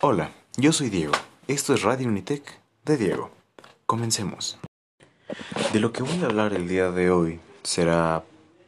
Hola, 0.00 0.30
yo 0.56 0.72
soy 0.72 0.90
Diego. 0.90 1.14
Esto 1.48 1.74
es 1.74 1.82
Radio 1.82 2.08
Unitec 2.08 2.60
de 2.84 2.96
Diego. 2.96 3.30
Comencemos. 3.86 4.58
De 5.72 5.80
lo 5.80 5.92
que 5.92 6.02
voy 6.02 6.22
a 6.22 6.26
hablar 6.26 6.52
el 6.52 6.68
día 6.68 6.90
de 6.90 7.10
hoy 7.10 7.40
será 7.62 8.22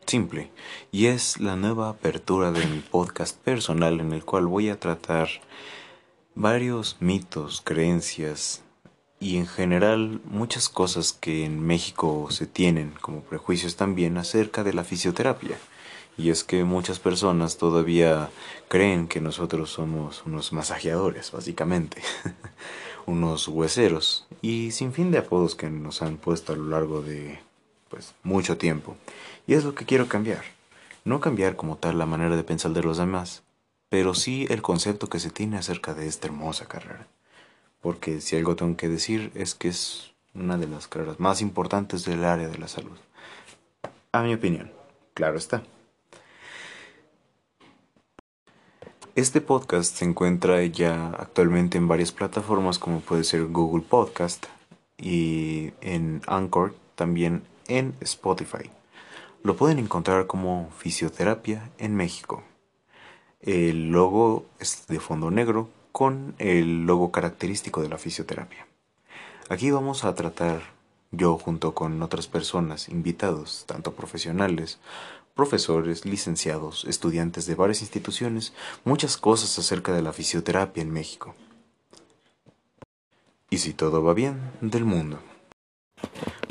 simple 0.06 0.50
y 0.90 1.06
es 1.06 1.38
la 1.38 1.54
nueva 1.54 1.90
apertura 1.90 2.50
de 2.50 2.66
mi 2.66 2.80
podcast 2.80 3.36
personal 3.36 4.00
en 4.00 4.12
el 4.12 4.24
cual 4.24 4.46
voy 4.46 4.68
a 4.70 4.80
tratar 4.80 5.28
varios 6.34 6.96
mitos, 7.00 7.60
creencias 7.60 8.62
y 9.20 9.36
en 9.36 9.46
general 9.46 10.20
muchas 10.24 10.68
cosas 10.68 11.12
que 11.12 11.44
en 11.44 11.60
México 11.64 12.28
se 12.30 12.46
tienen 12.46 12.94
como 13.00 13.20
prejuicios 13.20 13.76
también 13.76 14.16
acerca 14.18 14.64
de 14.64 14.72
la 14.72 14.84
fisioterapia. 14.84 15.58
Y 16.18 16.30
es 16.30 16.42
que 16.42 16.64
muchas 16.64 16.98
personas 16.98 17.58
todavía 17.58 18.28
creen 18.66 19.06
que 19.06 19.20
nosotros 19.20 19.70
somos 19.70 20.26
unos 20.26 20.52
masajeadores, 20.52 21.30
básicamente, 21.30 22.02
unos 23.06 23.46
hueseros 23.46 24.26
y 24.42 24.72
sin 24.72 24.92
fin 24.92 25.12
de 25.12 25.18
apodos 25.18 25.54
que 25.54 25.70
nos 25.70 26.02
han 26.02 26.16
puesto 26.16 26.52
a 26.52 26.56
lo 26.56 26.64
largo 26.64 27.02
de 27.02 27.38
pues 27.88 28.14
mucho 28.24 28.58
tiempo. 28.58 28.96
Y 29.46 29.54
es 29.54 29.64
lo 29.64 29.76
que 29.76 29.86
quiero 29.86 30.08
cambiar. 30.08 30.42
No 31.04 31.20
cambiar 31.20 31.54
como 31.54 31.76
tal 31.76 31.98
la 31.98 32.04
manera 32.04 32.36
de 32.36 32.42
pensar 32.42 32.72
de 32.72 32.82
los 32.82 32.98
demás, 32.98 33.44
pero 33.88 34.12
sí 34.12 34.44
el 34.50 34.60
concepto 34.60 35.08
que 35.08 35.20
se 35.20 35.30
tiene 35.30 35.56
acerca 35.56 35.94
de 35.94 36.08
esta 36.08 36.26
hermosa 36.26 36.66
carrera. 36.66 37.06
Porque 37.80 38.20
si 38.20 38.36
algo 38.36 38.56
tengo 38.56 38.76
que 38.76 38.88
decir 38.88 39.30
es 39.36 39.54
que 39.54 39.68
es 39.68 40.10
una 40.34 40.58
de 40.58 40.66
las 40.66 40.88
carreras 40.88 41.20
más 41.20 41.40
importantes 41.40 42.04
del 42.04 42.24
área 42.24 42.48
de 42.48 42.58
la 42.58 42.66
salud. 42.66 42.98
A 44.10 44.22
mi 44.22 44.34
opinión, 44.34 44.72
claro 45.14 45.38
está. 45.38 45.62
Este 49.18 49.40
podcast 49.40 49.96
se 49.96 50.04
encuentra 50.04 50.64
ya 50.64 51.08
actualmente 51.08 51.76
en 51.76 51.88
varias 51.88 52.12
plataformas 52.12 52.78
como 52.78 53.00
puede 53.00 53.24
ser 53.24 53.46
Google 53.46 53.82
Podcast 53.82 54.46
y 54.96 55.72
en 55.80 56.22
Anchor, 56.28 56.76
también 56.94 57.42
en 57.66 57.96
Spotify. 57.98 58.70
Lo 59.42 59.56
pueden 59.56 59.80
encontrar 59.80 60.28
como 60.28 60.70
Fisioterapia 60.70 61.68
en 61.78 61.96
México. 61.96 62.44
El 63.40 63.88
logo 63.88 64.46
es 64.60 64.86
de 64.86 65.00
fondo 65.00 65.32
negro 65.32 65.68
con 65.90 66.36
el 66.38 66.86
logo 66.86 67.10
característico 67.10 67.82
de 67.82 67.88
la 67.88 67.98
fisioterapia. 67.98 68.68
Aquí 69.48 69.72
vamos 69.72 70.04
a 70.04 70.14
tratar 70.14 70.60
yo 71.10 71.38
junto 71.38 71.74
con 71.74 72.00
otras 72.02 72.28
personas, 72.28 72.88
invitados, 72.88 73.64
tanto 73.66 73.94
profesionales 73.94 74.78
profesores, 75.38 76.04
licenciados, 76.04 76.84
estudiantes 76.88 77.46
de 77.46 77.54
varias 77.54 77.80
instituciones, 77.80 78.52
muchas 78.84 79.16
cosas 79.16 79.56
acerca 79.56 79.92
de 79.92 80.02
la 80.02 80.12
fisioterapia 80.12 80.82
en 80.82 80.90
México. 80.92 81.36
Y 83.48 83.58
si 83.58 83.72
todo 83.72 84.02
va 84.02 84.14
bien, 84.14 84.40
del 84.60 84.84
mundo. 84.84 85.20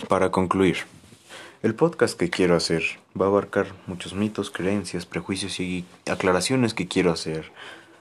Para 0.07 0.31
concluir, 0.31 0.77
el 1.63 1.75
podcast 1.75 2.17
que 2.17 2.29
quiero 2.29 2.55
hacer 2.55 2.81
va 3.19 3.25
a 3.25 3.27
abarcar 3.27 3.73
muchos 3.87 4.13
mitos, 4.13 4.51
creencias, 4.51 5.05
prejuicios 5.05 5.59
y 5.59 5.83
aclaraciones 6.09 6.73
que 6.73 6.87
quiero 6.87 7.11
hacer 7.11 7.51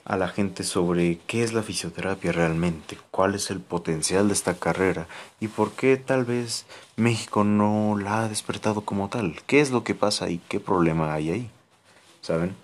a 0.06 0.16
la 0.16 0.28
gente 0.28 0.62
sobre 0.62 1.18
qué 1.26 1.42
es 1.42 1.52
la 1.52 1.64
fisioterapia 1.64 2.30
realmente, 2.30 2.96
cuál 3.10 3.34
es 3.34 3.50
el 3.50 3.60
potencial 3.60 4.28
de 4.28 4.34
esta 4.34 4.54
carrera 4.54 5.08
y 5.40 5.48
por 5.48 5.72
qué 5.72 5.96
tal 5.96 6.24
vez 6.24 6.64
México 6.94 7.42
no 7.42 7.98
la 7.98 8.20
ha 8.20 8.28
despertado 8.28 8.82
como 8.82 9.08
tal. 9.08 9.42
¿Qué 9.46 9.60
es 9.60 9.72
lo 9.72 9.82
que 9.82 9.96
pasa 9.96 10.30
y 10.30 10.38
qué 10.48 10.60
problema 10.60 11.12
hay 11.12 11.30
ahí? 11.30 11.50
¿Saben? 12.20 12.54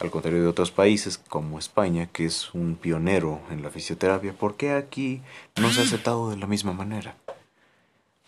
Al 0.00 0.10
contrario 0.10 0.42
de 0.42 0.48
otros 0.48 0.72
países 0.72 1.18
como 1.18 1.60
España, 1.60 2.06
que 2.06 2.24
es 2.24 2.54
un 2.54 2.74
pionero 2.74 3.40
en 3.50 3.62
la 3.62 3.70
fisioterapia, 3.70 4.32
¿por 4.32 4.56
qué 4.56 4.72
aquí 4.72 5.22
no 5.60 5.70
se 5.70 5.80
ha 5.80 5.84
aceptado 5.84 6.30
de 6.30 6.38
la 6.38 6.46
misma 6.48 6.72
manera? 6.72 7.16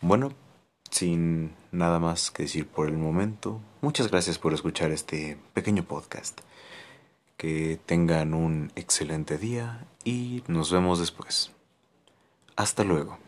Bueno, 0.00 0.32
sin 0.90 1.52
nada 1.72 1.98
más 1.98 2.30
que 2.30 2.44
decir 2.44 2.68
por 2.68 2.88
el 2.88 2.96
momento, 2.96 3.60
muchas 3.80 4.08
gracias 4.08 4.38
por 4.38 4.52
escuchar 4.52 4.92
este 4.92 5.36
pequeño 5.52 5.82
podcast. 5.82 6.42
Que 7.42 7.76
tengan 7.86 8.34
un 8.34 8.70
excelente 8.76 9.36
día 9.36 9.84
y 10.04 10.44
nos 10.46 10.70
vemos 10.70 11.00
después. 11.00 11.50
Hasta 12.54 12.84
luego. 12.84 13.18